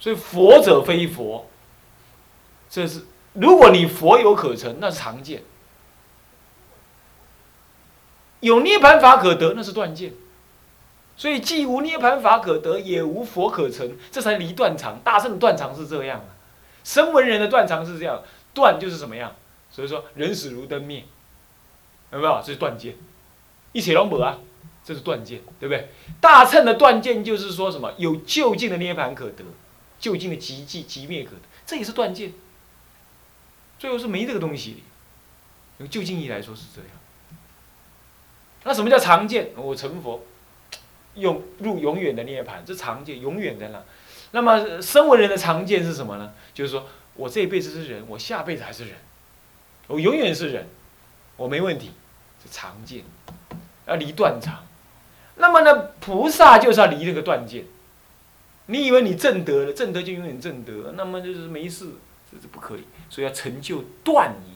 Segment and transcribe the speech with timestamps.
[0.00, 1.46] 所以佛者非佛，
[2.68, 3.02] 这是
[3.34, 5.40] 如果你佛有可成，那是常见；
[8.40, 10.14] 有涅盘法可得，那是断见。
[11.16, 14.98] 所以既无涅盘法可得，也无佛可成，这才离断常。
[15.04, 16.32] 大圣的断常是这样啊，
[16.82, 18.22] 声闻人的断常是这样，
[18.54, 19.36] 断就是什么样？
[19.70, 21.04] 所以说人死如灯灭，
[22.10, 22.40] 有没有？
[22.42, 22.96] 这是断见，
[23.72, 24.38] 一切拢无啊，
[24.82, 25.90] 这是断见，对不对？
[26.22, 27.92] 大乘的断见就是说什么？
[27.98, 29.44] 有就近的涅盘可得，
[30.00, 32.32] 究竟的极寂极灭可得，这也是断见。
[33.78, 34.80] 最后是没这个东西的，
[35.78, 36.90] 用就近义来说是这样。
[38.64, 39.50] 那什么叫常见？
[39.54, 40.24] 我成佛。
[41.16, 43.82] 永入永远的涅盘，这常见，永远的啦。
[44.30, 46.32] 那么生为人的常见是什么呢？
[46.54, 48.96] 就是说我这一辈子是人，我下辈子还是人，
[49.88, 50.68] 我永远是人，
[51.36, 51.90] 我没问题，
[52.40, 53.02] 是常见，
[53.86, 54.64] 要离断常。
[55.34, 57.64] 那么呢，菩萨就是要离那个断见。
[58.70, 61.94] 你以为你正德了，正德就永远正德，那么就是没事，
[62.30, 64.54] 这是不可以，所以要成就断疑，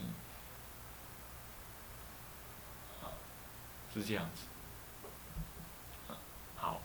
[3.93, 6.15] 是这样子。
[6.57, 6.81] 好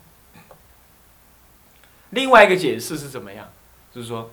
[2.10, 3.48] 另外一个解释是怎么样？
[3.94, 4.32] 就是说，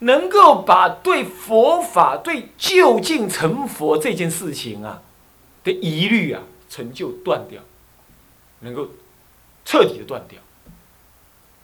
[0.00, 5.02] 能够把对佛法、对究竟成佛这件事情啊
[5.62, 7.62] 的疑虑啊，成就断掉，
[8.60, 8.88] 能够
[9.64, 10.40] 彻底的断掉，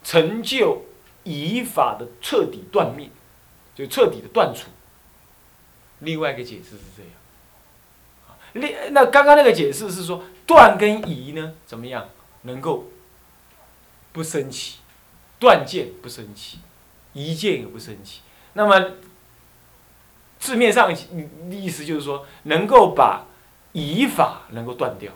[0.05, 0.85] 成就
[1.25, 3.11] 疑法的彻底断灭，
[3.75, 4.71] 就彻底的断除。
[5.99, 7.11] 另外一个解释是这样。
[8.53, 12.09] 另那刚刚那个解释是说，断跟疑呢，怎么样
[12.43, 12.85] 能够？
[14.13, 14.79] 不生起，
[15.41, 16.61] 断见不生起，
[17.15, 18.21] 一见也不生起。
[18.53, 18.93] 那么
[20.39, 20.95] 字面上
[21.51, 23.25] 意思就是说，能够把
[23.73, 25.13] 疑法能够断掉，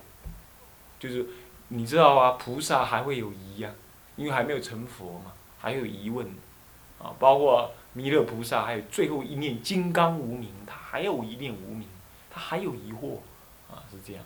[0.99, 1.25] 就是
[1.69, 3.71] 你知道啊，菩萨还会有疑呀，
[4.19, 6.27] 因为还没有成佛嘛，还有疑问
[6.99, 7.15] 啊。
[7.19, 11.89] 包括弥勒菩萨，还有最后一念金刚无名，他还有一念无名，
[12.31, 13.17] 他还有疑惑
[13.73, 14.23] 啊，是这样，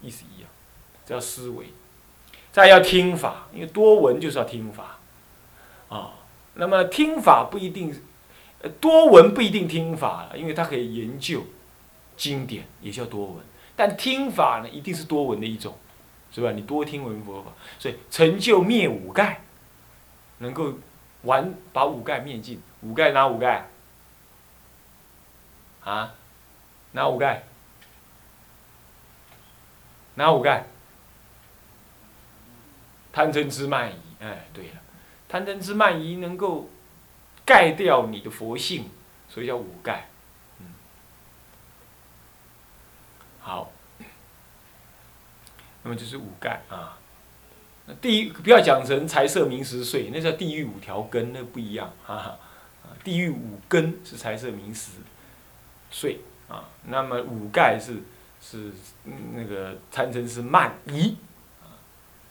[0.00, 0.48] 意思一样，
[1.04, 1.66] 叫思维。
[2.52, 4.98] 再要听法，因为多闻就是要听法，
[5.88, 6.12] 啊，
[6.54, 7.94] 那么听法不一定，
[8.80, 11.42] 多闻不一定听法了因为它可以研究
[12.16, 13.36] 经典，也叫多闻。
[13.74, 15.76] 但听法呢，一定是多闻的一种，
[16.32, 16.52] 是吧？
[16.52, 19.40] 你多听闻佛法，所以成就灭五盖，
[20.38, 20.74] 能够
[21.22, 22.60] 完把五盖灭尽。
[22.82, 23.68] 五盖哪五盖？
[25.82, 26.14] 啊？
[26.92, 27.44] 哪五盖？
[30.14, 30.66] 哪五盖？
[33.12, 34.80] 贪嗔痴慢疑，哎，对了，
[35.26, 36.68] 贪嗔痴慢疑能够
[37.46, 38.90] 盖掉你的佛性，
[39.28, 40.08] 所以叫五盖。
[40.58, 40.66] 嗯，
[43.40, 43.72] 好，
[45.86, 46.98] 那么就是五盖啊。
[47.86, 52.36] 那地狱不要讲成财色名食睡，那叫地狱五条根，那不一样啊。
[53.04, 54.90] 地狱五根是财色名食
[55.88, 58.02] 睡啊，那么五盖是
[58.42, 58.72] 是
[59.32, 61.16] 那个贪嗔是慢疑。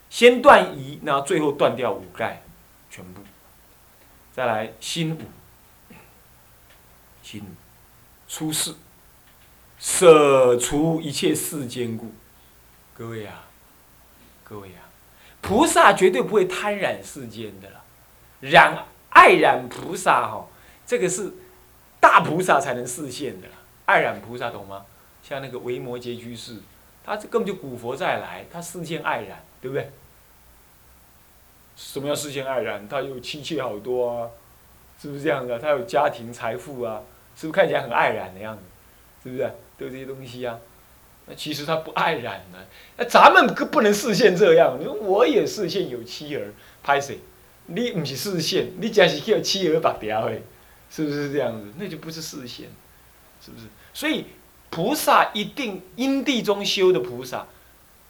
[0.09, 2.41] 先断疑，然后最后断掉五盖，
[2.89, 3.21] 全部。
[4.33, 5.93] 再来心五，
[7.23, 7.47] 心五，
[8.27, 8.75] 出世，
[9.79, 12.11] 舍除一切世间故。
[12.97, 13.43] 各位啊，
[14.43, 14.87] 各位啊，
[15.41, 17.83] 菩萨绝对不会贪染世间的了。
[18.39, 20.47] 染爱染菩萨哈，
[20.87, 21.33] 这个是
[21.99, 23.53] 大菩萨才能示现的啦。
[23.85, 24.85] 爱染菩萨懂吗？
[25.21, 26.59] 像那个维摩诘居士，
[27.03, 29.91] 他这根本就古佛再来，他示现爱染，对不对？
[31.75, 32.87] 什么叫世间爱然？
[32.87, 34.29] 他有妻妾好多啊，
[35.01, 35.59] 是不是这样的？
[35.59, 37.01] 他有家庭财富啊，
[37.35, 38.63] 是不是看起来很爱然的样子？
[39.23, 39.51] 是不是？
[39.77, 40.57] 都这些东西啊。
[41.27, 42.59] 那其实他不爱然呢。
[42.97, 44.77] 那咱们可不能视线这样。
[44.79, 46.53] 你说我也视线有妻儿，
[46.83, 47.19] 拍谁？
[47.67, 50.39] 你不是视线，你只是叫妻儿白掉的，
[50.89, 51.73] 是不是这样子？
[51.77, 52.67] 那就不是视线，
[53.43, 53.65] 是不是？
[53.93, 54.25] 所以
[54.69, 57.47] 菩萨一定因地中修的菩萨，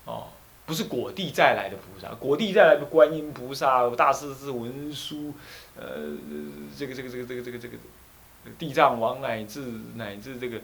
[0.06, 0.28] 哦。
[0.68, 5.32] 不是果地再来的菩萨，果地再来的观音菩萨、大势至文殊，
[5.78, 5.86] 呃，
[6.76, 7.78] 这个这个这个这个这个这个
[8.58, 9.62] 地藏王乃至
[9.94, 10.60] 乃至这个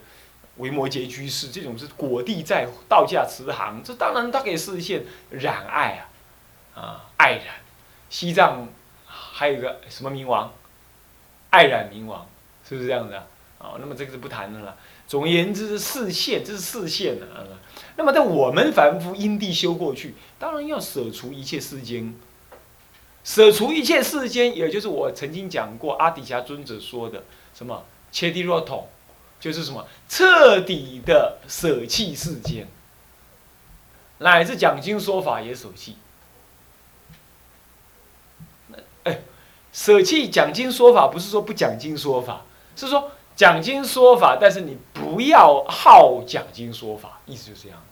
[0.56, 6.04] 维摩诘居士，这种是果地在道家慈航，这当然他可以实现染爱
[6.74, 7.54] 啊，啊爱染。
[8.10, 8.68] 西藏
[9.06, 10.52] 还有一个什么明王，
[11.50, 12.26] 爱染明王，
[12.68, 13.26] 是不是这样子啊？
[13.58, 14.76] 啊，那么这个是不谈的了。
[15.06, 17.46] 总而言之，是视线，这是视线啊。
[17.96, 22.14] 那么，在我们凡夫因地修过去，当然要舍除一切世间，
[23.22, 27.22] 舍除一切世间，也就是我曾经讲过阿底峡尊者说的
[27.54, 28.88] 什么切地若桶，
[29.42, 32.68] 就是什么彻底的舍弃世间，
[34.18, 35.96] 乃至讲经说法也舍弃。
[39.02, 39.18] 哎，
[39.72, 42.42] 舍弃讲经说法，不是说不讲经说法，
[42.76, 47.82] 是说讲经说法，但是你不要好讲经说法，意思就是这样，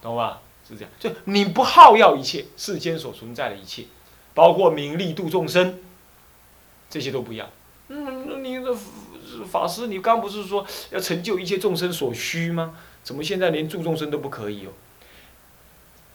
[0.00, 0.40] 懂吧？
[0.66, 3.84] 是这样，就你不好要一切世间所存在的一切，
[4.32, 5.78] 包括名利度众生，
[6.88, 7.50] 这些都不要。
[7.88, 8.74] 嗯，你的
[9.42, 12.74] 法师，你刚不是说要成就一切众生所需吗？
[13.02, 14.70] 怎么现在连助众生都不可以哦？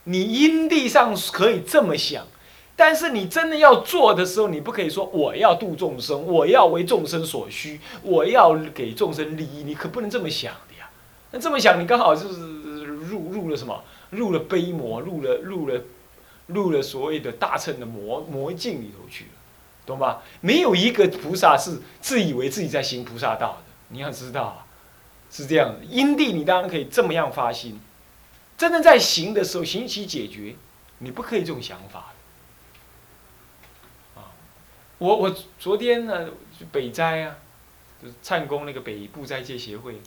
[0.06, 2.26] 你因地上可以这么想。
[2.76, 10.90] 但是你真的要做的时候，你不可以说我要度众生，我要为众生所需，我要给众生利益，你可不能这么想的呀。
[11.32, 13.84] 那这么想，你刚好就是入入了什么？
[14.12, 15.82] 入了悲魔，入了入了
[16.48, 19.39] 入了所谓的大乘的魔魔境里头去了，
[19.90, 20.22] 懂吧？
[20.40, 24.66] 没有一个菩萨是自以为自己在行菩萨道的，你要知道啊，
[25.30, 25.84] 是这样的。
[25.86, 27.80] 因地你当然可以这么样发心，
[28.58, 30.56] 真正在行的时候，行起解决，
[31.00, 32.14] 你不可以这种想法。
[35.00, 36.28] 我我昨天呢，
[36.74, 37.38] 北斋啊，
[38.04, 40.02] 就是灿公那个北部斋戒协会，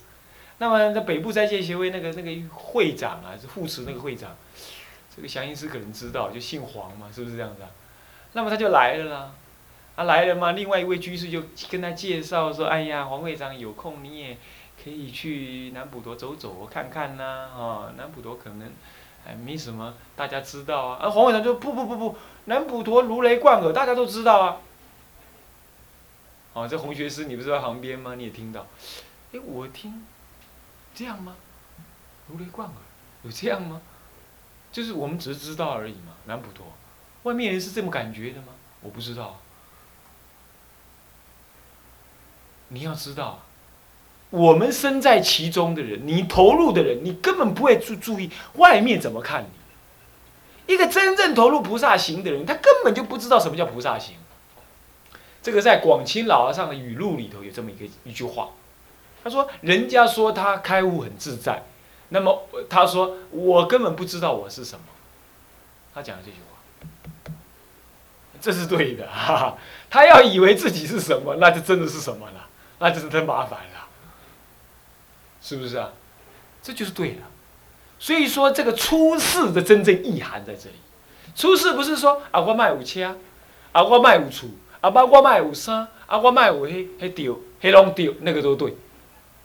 [0.59, 4.37] 那么在北部斋戒协会那个那个会长啊，是护持那个会长，
[5.17, 7.71] 这个祥音师可能知道，就姓黄嘛，是不是这样子啊？
[8.35, 9.33] 那么他就来了啦，
[9.95, 14.39] 他来了嘛，另外一位居士就跟他介绍说：“哎呀，黄会长有空你也
[14.83, 17.23] 可以去南普陀走走看看呐，
[17.55, 18.73] 啊，南普陀可能
[19.27, 22.17] 哎没什么大家知道啊。”啊，黄会长就不不不不，
[22.47, 24.57] 南普陀如雷贯耳，大家都知道啊。
[26.55, 28.15] 哦，这红学师你不是在旁边吗？
[28.15, 28.67] 你也听到？
[29.33, 30.05] 哎，我听，
[30.95, 31.37] 这样吗？
[32.29, 32.77] 如雷贯耳，
[33.25, 33.83] 有这样吗？
[34.71, 36.15] 就是我们只是知道而已嘛。
[36.25, 36.67] 南普陀，
[37.25, 38.49] 外面人是这么感觉的吗？
[38.81, 39.39] 我不知道。
[42.73, 43.43] 你要知道，
[44.31, 50.75] 我们身在其中的人，你投入的人，你根本不会注注意外面怎么看你。
[50.75, 54.17] 一个真正投入菩萨行的人，他根本就不知道什么叫菩萨行。
[55.43, 58.51] 这个在广清老和尚的语录里头有这么一个一句话，
[59.25, 61.65] 他说：“人家说他开悟很自在，
[62.11, 64.85] 那么他说我根本不知道我是什么。”
[65.93, 67.35] 他讲的这句话，
[68.41, 69.09] 这是对的。
[69.91, 72.49] 他要以为自己是什么，那就真的是什么了，
[72.83, 73.89] 那就是真麻烦了，
[75.41, 75.91] 是不是啊？
[76.63, 77.21] 这就是对的。
[77.99, 80.75] 所以说，这个出世的真正意涵在这里。
[81.35, 83.17] 出世不是说啊，我卖五千，
[83.73, 84.51] 啊，我卖五处。
[84.83, 88.75] 啊，我卖五衫，啊，我卖五黑黑丢，黑龙丢，那个都对。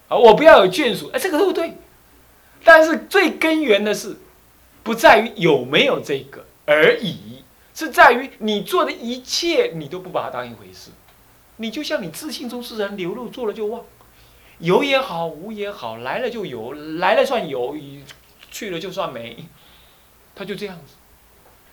[0.08, 1.78] 啊，我不要有眷属，哎，这个都对。
[2.64, 4.18] 但是最根源的是，
[4.82, 7.44] 不在于有没有这个而已，
[7.76, 10.90] 是在于你做的一切，你都不把它当一回事。
[11.58, 13.84] 你就像你自信中自然流露，做了就忘，
[14.60, 17.76] 有也好，无也好，来了就有，来了算有，
[18.50, 19.46] 去了就算没，
[20.36, 20.94] 他就这样子，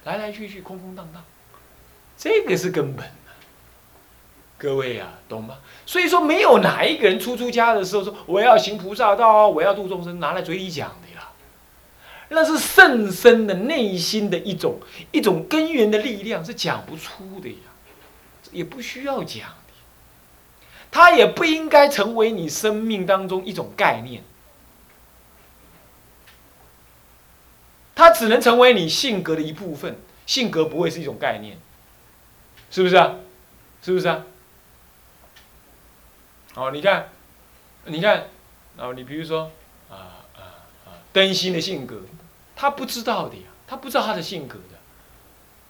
[0.04, 1.22] 来来去去，空空荡荡，
[2.16, 3.04] 这个是根本。
[4.56, 5.58] 各位啊，懂吗？
[5.84, 11.28] 所以说，没有哪一个人出出家的时候说我要行菩萨道，我要度众生，拿来嘴里讲的呀。
[12.30, 14.78] 那是甚深的内心的一种
[15.12, 17.56] 一种根源的力量，是讲不出的呀，
[18.52, 19.50] 也不需要讲。
[20.94, 24.22] 它也不应该成为你生命当中一种概念，
[27.96, 29.98] 它只能成为你性格的一部分。
[30.24, 31.58] 性格不会是一种概念，
[32.70, 33.16] 是不是啊？
[33.82, 34.24] 是不是啊？
[36.54, 37.08] 哦，你看，
[37.86, 38.28] 你看，
[38.76, 39.50] 哦，你比如说，
[39.90, 42.02] 啊啊啊，灯芯的性格，
[42.54, 44.78] 他不知道的呀，他不知道他的性格的，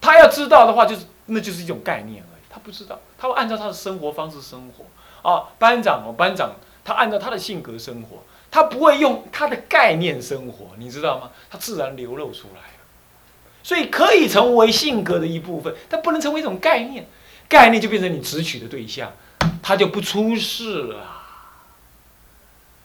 [0.02, 4.85] 他要知道的话，就是那就是一种概念而已，他不知道，他会按照他的生活方式生活。
[5.25, 6.52] 啊，班长哦，班长，
[6.85, 11.31] 他按照他的性格生活，他不会用他的概念生活，你知道吗？
[11.50, 12.61] 他自然流露出来
[13.62, 17.09] 所以可以成为性格的一部分，但不能成为一种概念，
[17.49, 19.11] 概念就变成你执取的对象。
[19.62, 21.23] 他就不出世了，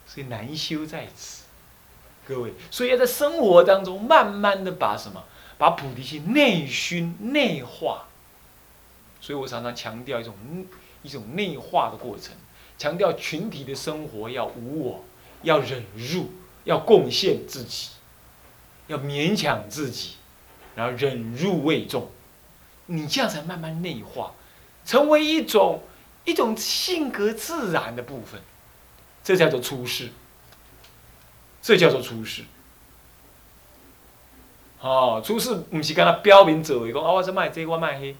[0.07, 1.43] 所以难修在此，
[2.25, 5.23] 各位，所以要在生活当中慢慢的把什么，
[5.57, 8.05] 把菩提心内熏内化。
[9.19, 10.33] 所以我常常强调一种
[11.01, 12.33] 一种内化的过程，
[12.77, 15.03] 强调群体的生活要无我，
[15.43, 16.31] 要忍辱，
[16.63, 17.89] 要贡献自己，
[18.87, 20.15] 要勉强自己，
[20.75, 22.09] 然后忍辱为重，
[22.87, 24.33] 你这样才慢慢内化，
[24.85, 25.81] 成为一种。
[26.25, 28.39] 一种性格自然的部分，
[29.23, 30.09] 这叫做出世。
[31.59, 32.43] 这叫做出世。
[34.81, 38.15] 哦，出世不是跟他标明作为讲啊，我是卖这，我卖黑，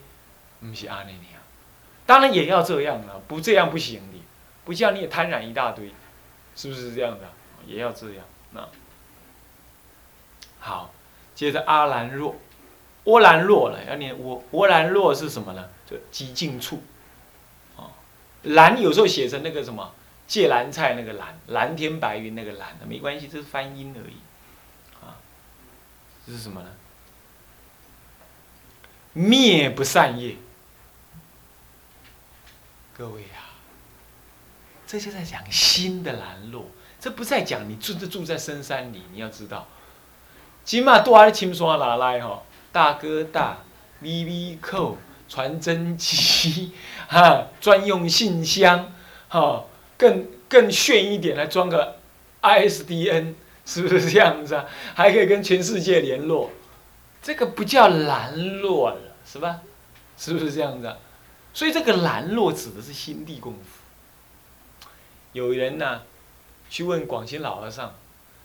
[0.62, 1.39] 不是安尼啊。
[2.10, 4.18] 当然也要这样啊，不这样不行的，
[4.66, 5.92] 不这样你也贪婪一大堆，
[6.56, 7.30] 是不是这样的？
[7.68, 8.26] 也要这样。
[8.52, 8.68] 那
[10.60, 10.92] 好，
[11.36, 12.36] 接着阿兰若，
[13.04, 15.70] 阿兰若了，要念我，阿兰若是什么呢？
[15.86, 16.82] 就极尽处，
[17.78, 17.94] 啊，
[18.42, 19.94] 蓝有时候写成那个什么
[20.28, 24.16] 芥蓝菜那个蓝，蓝天白云那个蓝，没关系，这是翻音而已，
[25.06, 25.14] 啊，
[26.26, 26.70] 这是什么呢？
[29.14, 30.38] 灭不善业，
[33.00, 33.56] 各位啊，
[34.86, 39.66] 这就在讲心的拦路，这不在讲你住着住在深山里，你要知道，
[40.66, 42.44] 起码多阿青山拿来吼？
[42.74, 43.60] 大哥大
[44.02, 44.98] ，V V 扣，
[45.30, 46.74] 传真机，
[47.08, 48.92] 哈，专用信箱，
[49.30, 49.64] 哈，
[49.98, 52.00] 更更炫一点，来装个
[52.42, 53.34] I S D N，
[53.66, 54.66] 是不是这样子啊？
[54.94, 56.52] 还可以跟全世界联络，
[57.22, 58.98] 这个不叫拦路了。
[59.26, 59.62] 是吧？
[60.18, 60.98] 是不是这样子啊？
[61.54, 63.82] 所以这个兰若指的是心地功夫。
[65.34, 66.02] 有人呢，
[66.70, 67.94] 去问广西老和尚，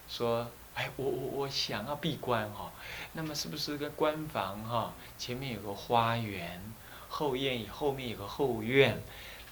[0.09, 2.71] 说：“哎，我我我想要闭关哈，
[3.13, 4.93] 那么是不是个关房哈？
[5.17, 6.61] 前面有个花园，
[7.09, 9.01] 后院后面有个后院，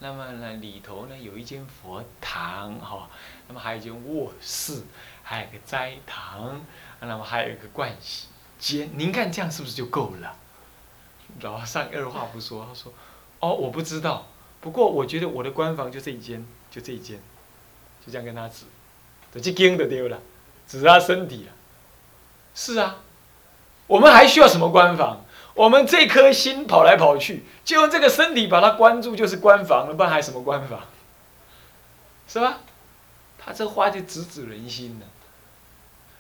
[0.01, 3.09] 那么呢里头呢有一间佛堂哈，
[3.49, 4.83] 那么还有一间卧室，
[5.23, 6.61] 还有个斋堂，
[7.01, 8.29] 那么还有一个盥洗
[8.59, 8.91] 间。
[8.99, 10.37] 您看这样是不是就够了？”
[11.41, 12.93] 老和尚二话不说，他说
[13.43, 14.29] ：“哦，我不知道，
[14.61, 17.19] 不过我觉得我的官房就这一间，就这一间，
[18.07, 18.67] 就这样跟他指，
[19.35, 20.21] 这就惊的丢了，
[20.69, 21.53] 指他身体了。
[22.55, 22.99] 是啊，
[23.89, 25.25] 我们还需要什么官房？
[25.55, 30.79] 我们这颗心跑来跑去，就用这个身体把它关住，就是官房了，不然还什么官房？
[32.29, 32.61] 是吧？
[33.39, 35.07] 他这话就直指人心了。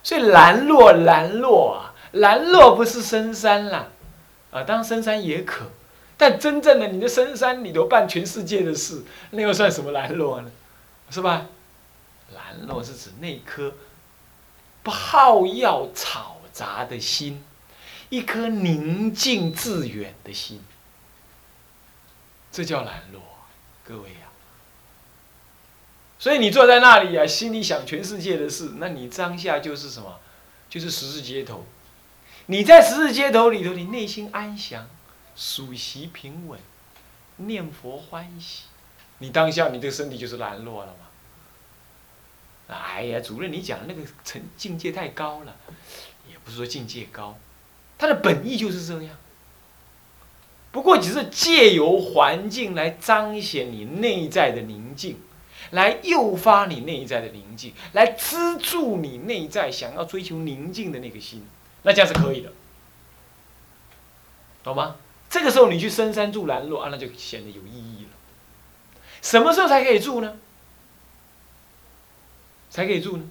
[0.02, 3.86] 所以兰若兰若啊，兰若不是深山啦。”
[4.50, 5.70] 啊，当深山也可，
[6.22, 9.02] 但真正的你的深山里头办全世界的事，
[9.32, 10.48] 那又算什么兰若呢？
[11.10, 11.48] 是吧？
[12.32, 13.74] 兰若是指那颗
[14.84, 17.42] 不好要吵杂的心，
[18.08, 20.62] 一颗宁静致远的心，
[22.52, 23.20] 这叫兰若，
[23.84, 24.30] 各位呀。
[26.20, 30.20] 所以你坐在那里啊，心里想全世界的事，那你当下就是什么？
[30.70, 31.66] 就是十字街头。
[32.46, 34.88] 你在十字街头里头，你内心安详、
[35.34, 36.58] 属习平稳、
[37.36, 38.64] 念佛欢喜，
[39.18, 41.08] 你当下你这个身体就是懒惰了嘛？
[42.68, 45.56] 哎呀，主任，你讲的那个成境界太高了，
[46.30, 47.36] 也不是说境界高，
[47.98, 49.16] 它的本意就是这样。
[50.70, 55.18] 不过只是借由环境来彰显你内在的宁静，
[55.72, 61.46] 来诱发你内在的宁静，来资助你内在想要追求宁静的那个心。
[61.82, 62.52] 那这样是可以的，
[64.62, 64.96] 懂吗？
[65.32, 68.10] 这个时候你去深山住兰若啊，那就显得有意义了。
[69.22, 70.36] 什么时候才可以住呢？
[72.68, 73.24] 才可以住呢？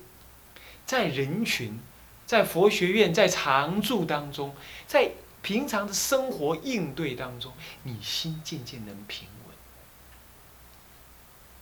[0.83, 1.79] 在人群，
[2.25, 4.55] 在佛学院，在常住当中，
[4.87, 5.11] 在
[5.43, 7.53] 平常的生活应对当中，
[7.83, 9.55] 你心渐渐能平稳。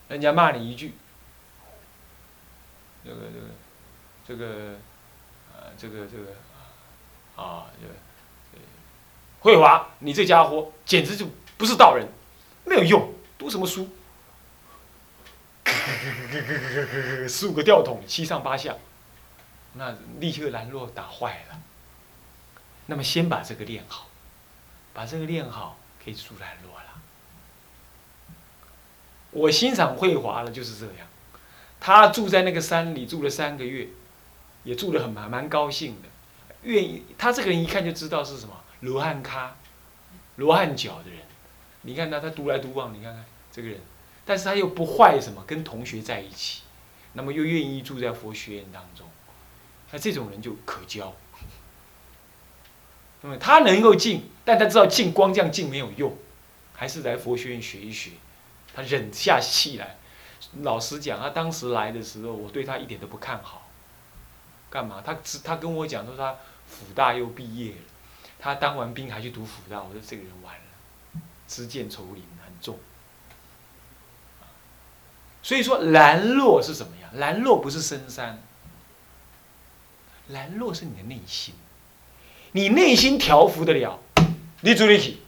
[0.07, 0.93] 人家骂你一句，
[3.03, 3.17] 这个
[4.25, 4.77] 这个这个
[5.53, 6.33] 啊，这个这个。
[7.35, 7.89] 啊，对，
[9.41, 11.27] 慧华，你这家伙简直就
[11.57, 12.07] 不是道人，
[12.65, 13.89] 没有用，读什么书？
[17.27, 18.75] 十五个吊桶，七上八下，
[19.73, 21.59] 那立刻兰若打坏了。
[22.87, 24.07] 那么先把这个练好，
[24.93, 26.85] 把这个练好，可以住兰若了。
[29.31, 31.07] 我欣赏慧华的就是这样，
[31.79, 33.87] 他住在那个山里住了三个月，
[34.63, 36.09] 也住得很蛮蛮高兴的。
[36.63, 39.55] 愿意，他这个人一看就知道是什么罗汉咖，
[40.37, 41.19] 罗汉脚的人。
[41.81, 43.79] 你看他，他独来独往，你看看这个人，
[44.25, 46.63] 但是他又不坏什么，跟同学在一起，
[47.13, 49.07] 那么又愿意住在佛学院当中，
[49.91, 51.13] 那这种人就可交。
[53.21, 56.17] 那么他能够静，但他知道静光这样静没有用，
[56.73, 58.11] 还是来佛学院学一学。
[58.73, 59.97] 他忍下气来。
[60.61, 63.69] 老实讲，他当时来的时候，我对他一点都不看好。
[64.69, 65.01] 干嘛？
[65.05, 66.35] 他只他跟我讲说他。
[66.69, 67.77] 辅大又毕业了，
[68.39, 72.79] 他当完兵还去读辅大，我说这个人完了，知见愁林很重。
[75.43, 77.09] 所以说兰若是什么样？
[77.15, 78.41] 兰若不是深山，
[80.29, 81.53] 兰若是你的内心，
[82.53, 83.99] 你内心调服得了，
[84.61, 85.21] 你主力起，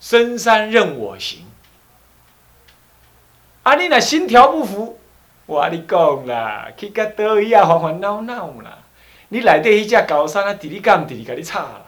[0.00, 1.44] 深山任我行。
[3.62, 4.98] 啊，你那心调不服，
[5.46, 8.78] 我跟你讲啦，去到倒位啊，烦烦恼恼啦。
[9.28, 11.84] 你内底迄只高山啊，伫你干，伫你甲你吵啦！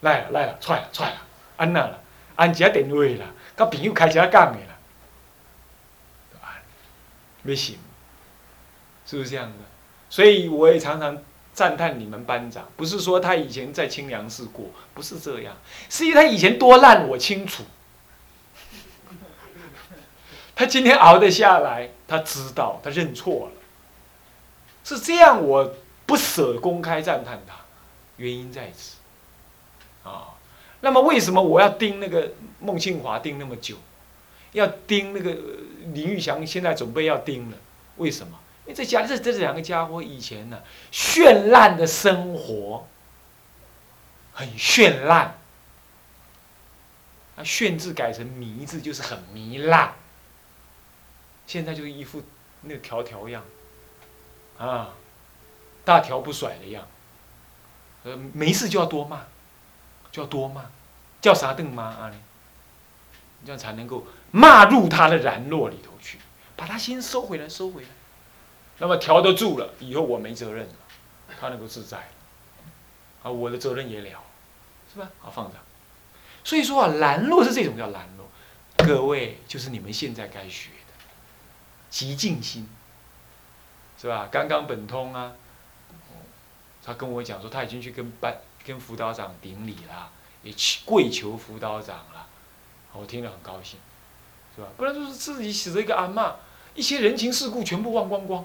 [0.00, 1.16] 来啦来啦，出来出来啦，
[1.56, 1.98] 安那啦，
[2.36, 4.74] 按一下电话啦，甲朋友开一下讲的啦，
[7.44, 7.78] 要信，
[9.06, 9.58] 是不是这样的？
[10.10, 11.18] 所以我也常常
[11.52, 15.56] 赞叹你们班长，不是说他以前在清凉寺过，不是这样，
[15.90, 17.64] 是因为他以前多烂我清楚。
[20.56, 23.52] 他今天熬得下来，他知道他认错了，
[24.84, 25.74] 是这样，我
[26.06, 27.54] 不舍公开赞叹他，
[28.18, 28.96] 原因在此。
[30.04, 30.34] 啊，
[30.80, 33.76] 那么为什么我要盯那个孟庆华盯那么久？
[34.52, 35.36] 要盯那个
[35.92, 37.56] 林玉祥，现在准备要盯了，
[37.96, 38.38] 为什么？
[38.66, 40.62] 因为这家这这两个家伙以前呢，
[40.92, 42.86] 绚烂的生活，
[44.32, 45.38] 很绚烂。
[47.36, 49.94] 啊，炫字改成迷字，就是很糜烂。
[51.48, 52.22] 现在就是一副
[52.62, 53.42] 那个条条样，
[54.58, 54.90] 啊，
[55.84, 56.86] 大条不甩的样。
[58.04, 59.22] 呃，没事就要多骂，
[60.12, 60.66] 就要多骂，
[61.20, 62.10] 叫啥邓妈啊？
[62.10, 66.18] 你这样才能够骂入他的然落里头去，
[66.56, 67.88] 把他心收回来，收回来。
[68.78, 70.74] 那么调得住了，以后我没责任了，
[71.40, 72.08] 他能够自在，
[73.22, 74.22] 啊，我的责任也了，
[74.92, 75.08] 是吧？
[75.20, 75.58] 好放着。
[76.42, 78.28] 所以说啊，拦落是这种叫拦落，
[78.76, 81.04] 各位就是你们现在该学的，
[81.88, 82.68] 极静心，
[84.04, 84.28] 是吧？
[84.30, 85.32] 刚刚本通啊，
[86.84, 90.10] 他跟我讲说他已经去跟班跟辅导长顶礼了，
[90.42, 92.26] 也去跪求辅导长了，
[92.92, 93.78] 我听了很高兴，
[94.54, 94.68] 是吧？
[94.76, 96.36] 不然就是自己死了一个阿妈，
[96.74, 98.44] 一些人情世故全部忘光光。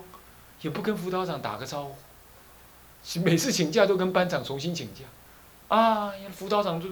[0.62, 5.04] 也不跟辅导长打个招呼，每次请假都跟班长重新请假，
[5.68, 6.88] 啊，辅导长就，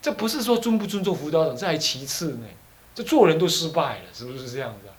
[0.00, 2.46] 这不是说尊不尊重辅导长，这还其次呢，
[2.94, 4.86] 这做人都失败了，是不是这样子？
[4.86, 4.94] 啊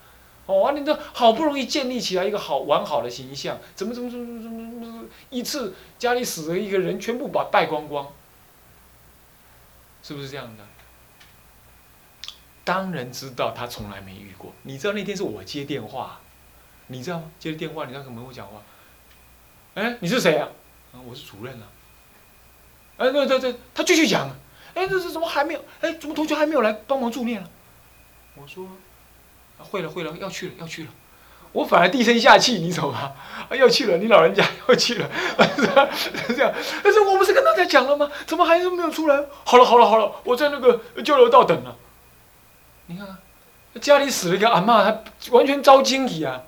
[0.45, 8.11] 哦，你这好不容易建立起来一个好完好的形象，怎么怎么怎么怎么怎么一次家里死了一个人，全部把败光光，
[10.03, 10.63] 是不是这样的？
[12.63, 16.19] 当然知道他从来没遇过，你知道那天是我接电话。
[16.87, 17.31] 你知道吗？
[17.39, 18.61] 接了电话，你刚跟我讲话。
[19.73, 20.47] 哎，你是谁啊？
[20.93, 21.65] 啊，我是主任啊。
[22.97, 24.29] 哎，对对对，他继续讲。
[24.75, 25.65] 哎，这是怎么还没有？
[25.81, 27.49] 哎，怎么同学还没有来帮忙助念了？
[28.35, 28.69] 我说，
[29.59, 30.89] 会了会了，要去了要去了。
[31.51, 33.15] 我反而低声下气，你走吧。
[33.49, 35.09] 啊，要去了，你老人家要去了，
[36.27, 36.53] 这样。
[36.83, 38.11] 但是我不是跟大家讲了吗？
[38.25, 39.23] 怎么还是没有出来？
[39.45, 41.77] 好了好了好了，我在那个交流道等了。
[42.87, 43.17] 你看，
[43.79, 46.43] 家里死了一个阿妈，他完全遭惊体啊。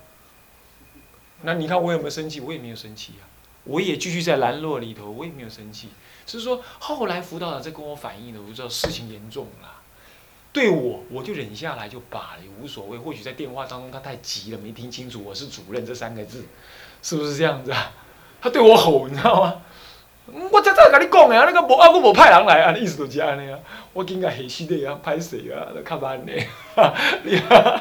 [1.42, 2.40] 那你看我有没有生气？
[2.40, 3.20] 我也没有生气呀，
[3.64, 5.88] 我也继续在兰落里头，我也没有生气。
[6.26, 9.77] 只是说后来辅导长在跟我反映的，我知道事情严重了。
[10.58, 12.98] 对我，我就忍下来就罢了，也无所谓。
[12.98, 16.44] 或许在电话当中他太急了，没听清楚我是主任这三个字，
[17.00, 17.92] 是不是这样子啊？
[18.40, 19.62] 他对我吼，你知道吗？
[20.50, 23.56] 我在这跟你讲的啊，那个无啊，我无派人来啊，意思就是安尼啊。
[23.92, 26.32] 我今个下死的啊，歹势啊，都较慢的。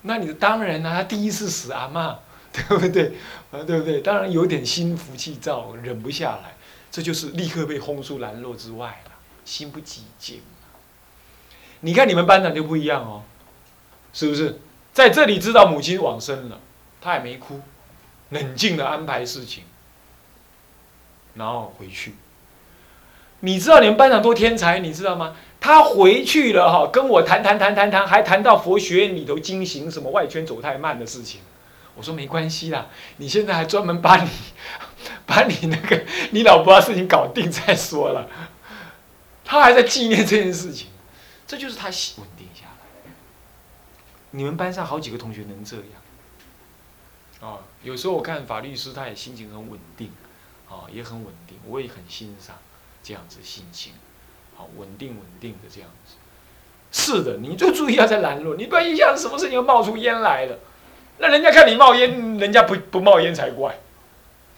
[0.00, 2.18] 那你当然啦，他第一次死阿妈，
[2.54, 3.12] 对不对？
[3.52, 4.00] 啊，对不对？
[4.00, 6.56] 当然有点心浮气躁，忍不下来，
[6.90, 9.02] 这就是立刻被轰出兰落之外，
[9.50, 10.42] 心不寂静。
[11.80, 13.22] 你看你们班长就不一样哦，
[14.12, 14.60] 是不是？
[14.92, 16.60] 在这里知道母亲往生了，
[17.00, 17.60] 他也没哭，
[18.28, 19.64] 冷静的安排事情，
[21.34, 22.14] 然后回去。
[23.40, 25.34] 你知道你们班长多天才，你知道吗？
[25.58, 31.40] 他回去了哈，跟我谈谈谈谈谈，还谈到佛学院里头经行什么外圈走太慢的事情。
[31.96, 32.86] 我说没关系啦，
[33.16, 34.28] 你现在还专门把你
[35.26, 38.28] 把你那个你老婆的事情搞定再说了。
[39.50, 40.86] 他还在纪念这件事情，
[41.44, 43.10] 这就是他稳定下来。
[44.30, 47.58] 你们班上好几个同学能这样啊？
[47.82, 50.12] 有时候我看法律师，他也心情很稳定，
[50.68, 52.54] 啊，也很稳定，我也很欣赏
[53.02, 53.94] 这样子心情。
[54.54, 56.14] 好稳定稳定的这样子，
[56.92, 60.56] 是的，你就注意要在拦路，你不然一下子什么事情又冒出烟来了，
[61.18, 63.80] 那人家看你冒烟，人家不不冒烟才怪，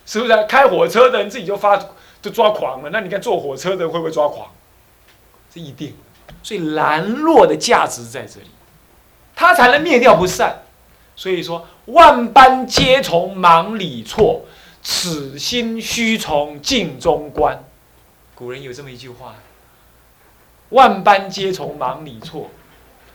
[0.05, 0.47] 是不是？
[0.47, 1.83] 开火车的人自己就发
[2.21, 4.51] 就抓狂了，那你看坐火车的人会不会抓狂？
[5.53, 5.95] 这一定，
[6.43, 8.47] 所以拦落的价值在这里，
[9.37, 10.63] 他才能灭掉不善。
[11.15, 14.47] 所以说，万般皆从忙里错，
[14.83, 17.63] 此心须从镜中观。
[18.35, 19.35] 古人有这么一句话。
[20.71, 22.49] 万般皆从忙里错，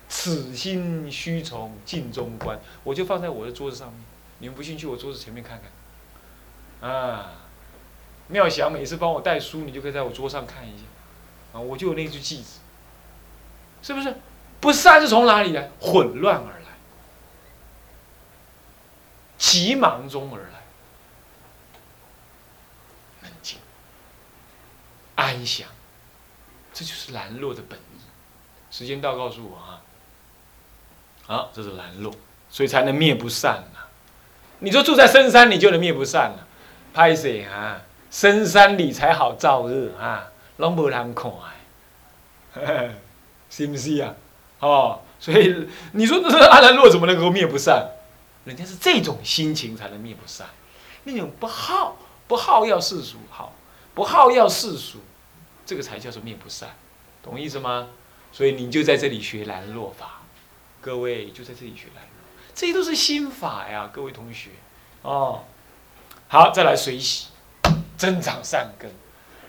[0.07, 2.59] 此心须从镜中观。
[2.83, 3.97] 我就放在我的桌子上面，
[4.37, 5.59] 你们不信去我桌子前面看
[6.79, 6.87] 看。
[6.87, 7.31] 啊，
[8.27, 10.83] 妙想每次帮我带书，你就可以在我桌上看一下。
[11.61, 12.59] 我就有那句句子，
[13.81, 14.15] 是不是？
[14.59, 15.69] 不善是从哪里来？
[15.79, 16.69] 混乱而来，
[19.37, 20.61] 急忙中而来，
[23.21, 23.59] 冷静，
[25.15, 25.67] 安详。
[26.73, 27.99] 这就是兰落的本意。
[28.69, 29.81] 时间到，告诉我啊。
[31.25, 32.13] 好，这是兰落，
[32.49, 33.89] 所以才能灭不善啊。
[34.59, 36.47] 你说住在深山，你就能灭不善了。
[36.93, 37.81] 拍谁啊？
[38.09, 41.31] 深山里才好造恶啊，拢无人看，
[43.49, 44.13] 是不是啊？
[44.59, 47.91] 哦，所以你说这阿兰若怎么能够灭不善？
[48.45, 50.47] 人家是这种心情才能灭不善，
[51.03, 53.53] 那种不好不好要世俗好，
[53.93, 54.99] 不好要世俗，
[55.65, 56.69] 这个才叫做灭不善，
[57.21, 57.89] 懂意思吗？
[58.31, 60.21] 所以你就在这里学兰若法，
[60.81, 62.23] 各位就在这里学兰若，
[62.55, 64.49] 这些都是心法呀，各位同学
[65.01, 65.43] 哦。
[66.29, 67.27] 好，再来水洗，
[67.95, 68.91] 增长善根。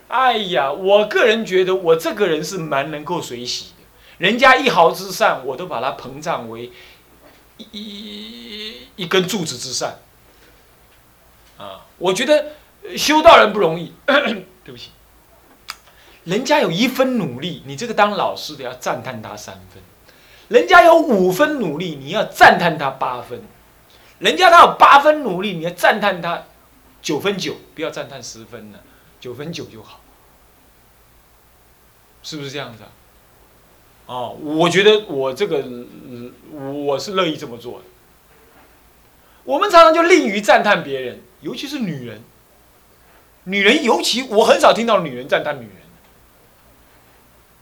[0.08, 3.84] 哎呀，我个人觉得我这个人是蛮能够水洗的，
[4.18, 6.72] 人家一毫之善，我都把它膨胀为
[7.58, 9.98] 一一根柱子之善。
[11.58, 12.52] 啊，我觉得
[12.96, 14.90] 修道人不容易， 对不起，
[16.24, 19.82] 人家有一分努力，你这个当老师的要赞叹他三分；
[20.48, 23.40] 人家有五分努力，你要赞叹他八分；
[24.20, 26.44] 人家他有八分努力，你要赞叹他。
[27.00, 28.80] 九分九，不要赞叹十分了，
[29.20, 30.00] 九分九就好，
[32.22, 32.90] 是不是这样子啊？
[34.06, 35.64] 哦，我觉得我这个
[36.60, 37.84] 我是乐意这么做的。
[39.44, 42.22] 我们常常就吝于赞叹别人，尤其是女人。
[43.44, 45.76] 女人尤其，我很少听到女人赞叹女人。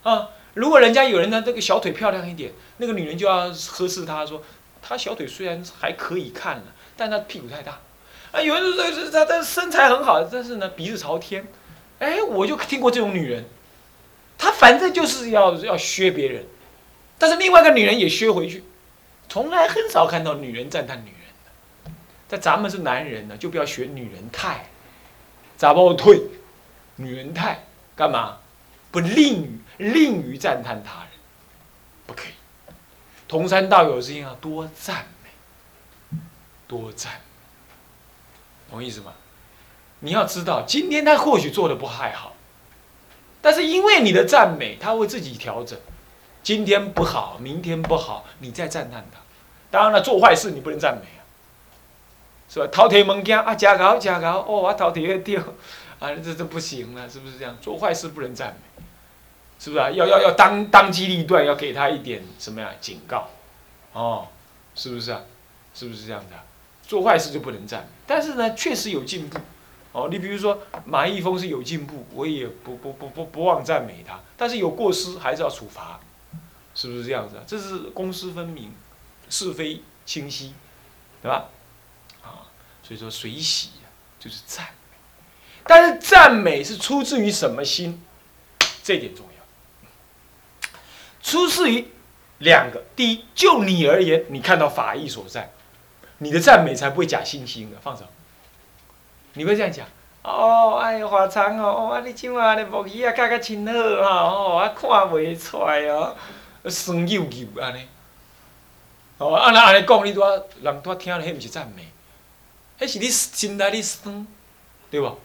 [0.03, 4.43] 啊，如果人家有人的，这个小腿漂亮一点，那个女人就要呵斥他说，
[4.83, 7.81] 他小腿虽然还可以看了，但他屁股太大。
[8.37, 11.47] 啊，有人说是他，他身材很好，但是呢鼻子朝天，
[11.99, 13.47] 哎，我就听过这种女人，
[14.37, 16.45] 她反正就是要要削别人，
[17.17, 18.63] 但是另外一个女人也削回去，
[19.27, 21.21] 从来很少看到女人赞叹女人
[21.87, 21.91] 的，
[22.29, 24.69] 在咱们是男人呢，就不要学女人态，
[25.57, 26.21] 咋不退？
[26.97, 27.65] 女人态
[27.97, 28.37] 干嘛？
[28.91, 31.11] 不吝于吝于赞叹他人，
[32.07, 32.33] 不可以。
[33.27, 36.19] 同山道友之间要多赞美，
[36.69, 37.13] 多赞。
[38.71, 39.13] 懂意思吗？
[40.01, 42.35] 你要知道，今天他或许做的不太好，
[43.41, 45.79] 但是因为你的赞美，他会自己调整。
[46.43, 49.19] 今天不好，明天不好，你再赞叹他。
[49.71, 51.23] 当然了，做坏事你不能赞美啊，
[52.49, 52.67] 是吧？
[52.71, 55.43] 偷铁门件啊，假搞假搞，哦，我饕餮掉，
[55.99, 57.57] 啊，这这不行了，是不是这样？
[57.61, 58.83] 做坏事不能赞美，
[59.59, 59.91] 是不是啊？
[59.91, 62.71] 要要要当当机立断，要给他一点什么呀？
[62.81, 63.29] 警告，
[63.93, 64.29] 哦，
[64.75, 65.23] 是不是啊？
[65.75, 66.37] 是不是这样的？
[66.87, 69.39] 做坏事就不能赞美，但是呢，确实有进步，
[69.91, 75.99] 哦，你比如说马一峰是有进步，我也不不不不不忘赞美他，但是有过失还是要处罚，
[76.75, 77.43] 是不是这样子？
[77.47, 78.73] 这是公私分明，
[79.29, 80.55] 是非清晰，
[81.21, 81.49] 对吧？
[82.23, 82.47] 啊，
[82.83, 83.71] 所以说水洗
[84.21, 84.97] 就是赞美，
[85.65, 88.01] 但是赞美是出自于什么心？
[88.85, 90.69] 这点重要，
[91.21, 91.89] 出自于
[92.39, 95.51] 两个，第一，就你而言，你看到法义所在。
[96.19, 98.05] 你的赞美才不会假惺惺的，放手。
[99.35, 99.87] 你会这样讲，
[100.23, 103.67] 哦，哎呀，华昌哦，哦，你今晚的木鱼啊，教得真
[104.03, 106.17] 好，哦，我看袂出来哦，
[106.65, 107.87] 酸溜溜安尼。
[109.19, 110.31] 哦，啊那安尼讲，你拄啊，
[110.63, 111.89] 人拄啊听了，迄毋是赞美，
[112.79, 114.27] 迄是你心内的酸，
[114.91, 115.19] 对不？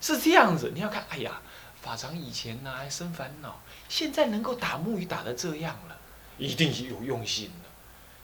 [0.00, 1.40] 是这样子，你要看，哎呀，
[1.82, 5.96] 法长以前呢还生烦恼，现在能够打木鱼打得这样了，
[6.38, 7.50] 一定是有用心。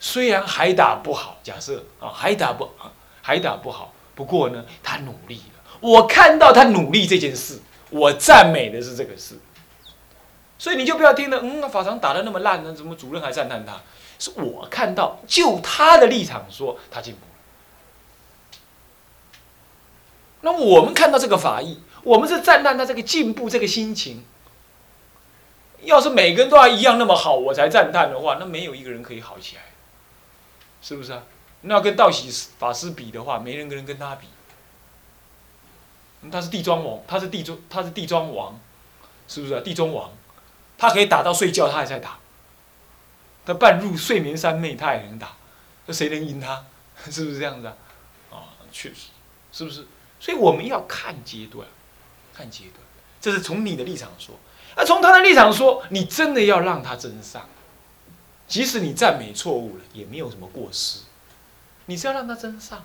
[0.06, 2.70] 虽然还打不好，假设啊还打不
[3.22, 5.60] 还打不好，不过呢他努力了。
[5.80, 9.36] 我看到他努力这件事，我赞美的是这个事。
[10.56, 13.80] 所以你就不要听了，嗯，法常打的那么烂呢，怎么主任还赞叹他？
[14.16, 17.32] 是我看到，就他的立场说他进步了。
[20.42, 24.24] 那我们看到这个法义，我们是赞叹他这个进步这个心情。
[25.82, 29.62] 要是每个人都要一样那么好，我才赞叹的话，那没有一个人可以好起来。
[30.86, 31.24] 是不是啊？
[31.62, 34.28] 那要跟道喜法师比的话，没人跟人跟他比。
[36.30, 38.56] 他是地庄王，他是地庄，他是地庄王，
[39.26, 39.60] 是不是啊？
[39.64, 40.12] 地庄王，
[40.78, 42.18] 他可以打到睡觉，他还在打。
[43.44, 45.32] 他半入睡眠三昧，他也能打。
[45.86, 46.64] 那谁能赢他？
[47.10, 47.74] 是不是这样子啊？
[48.30, 48.38] 啊，
[48.70, 49.08] 确实，
[49.50, 49.88] 是不是？
[50.20, 51.66] 所以我们要看阶段，
[52.32, 52.74] 看阶段。
[53.20, 54.36] 这是从你的立场说，
[54.76, 57.44] 那从他的立场说，你真的要让他真上。
[58.48, 61.00] 即使你赞美错误了，也没有什么过失，
[61.86, 62.84] 你是要让他真上。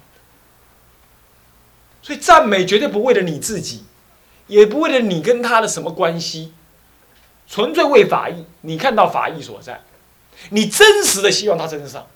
[2.02, 3.86] 所以赞美绝对不为了你自己，
[4.47, 6.54] 也不为了你跟他的什么关系，
[7.47, 8.45] 纯粹为法义。
[8.62, 9.82] 你看到法义所在，
[10.50, 12.08] 你真实的希望他真上，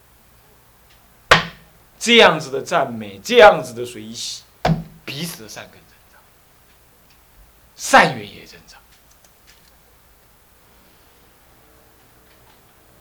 [1.99, 4.41] 这样子的赞美，这样子的随喜，
[5.05, 6.19] 彼此的善根增长，
[7.75, 8.79] 善缘也增长。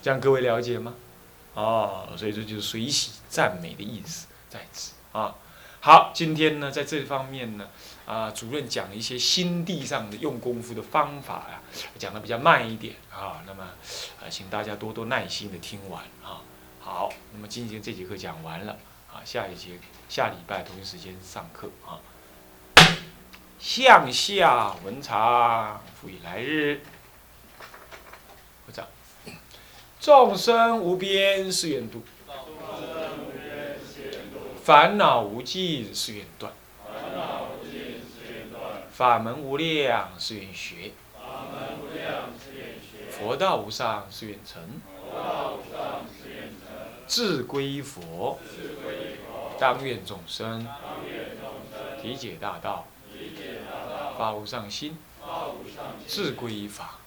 [0.05, 0.93] 这样各位了解吗？
[1.55, 4.93] 哦，所以这就是随喜赞美的意思在此。
[5.13, 5.35] 啊。
[5.81, 7.67] 好，今天呢，在这方面呢，
[8.05, 11.63] 啊，主任讲一些心地上的用功夫的方法呀，
[11.99, 13.43] 讲的比较慢一点啊。
[13.47, 13.65] 那么，
[14.23, 16.43] 啊，请大家多多耐心的听完啊。
[16.83, 18.77] 好，那么今天这节课讲完了
[19.11, 19.79] 啊，下一节
[20.11, 21.97] 下礼拜同一时间上课啊。
[23.59, 26.83] 向下文长，复以来日。
[28.67, 28.87] 不长，
[30.05, 32.03] 众生无边誓愿度。
[34.63, 36.53] 烦恼无尽誓愿断，
[38.93, 40.93] 法门无量誓愿学，
[43.11, 44.63] 佛道无上誓愿成，
[47.09, 48.39] 志归佛，
[49.59, 50.69] 当愿众生
[52.03, 52.87] 体解大道，
[54.19, 54.99] 发无上心，
[56.07, 56.99] 志归法，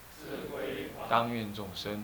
[1.07, 2.03] 当愿众生